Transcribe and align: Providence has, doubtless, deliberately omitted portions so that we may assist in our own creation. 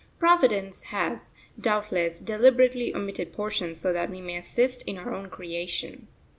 Providence 0.17 0.85
has, 0.85 1.29
doubtless, 1.59 2.21
deliberately 2.21 2.91
omitted 2.95 3.31
portions 3.33 3.79
so 3.81 3.93
that 3.93 4.09
we 4.09 4.19
may 4.19 4.35
assist 4.37 4.81
in 4.87 4.97
our 4.97 5.13
own 5.13 5.29
creation. 5.29 6.07